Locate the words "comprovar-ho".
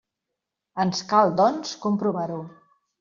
1.85-2.41